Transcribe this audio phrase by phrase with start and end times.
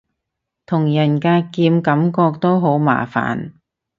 [0.65, 3.51] 同人格劍感覺都好麻煩